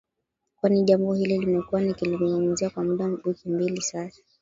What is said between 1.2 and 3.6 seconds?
nimekuwa nikilizungumzia kwa muda wiki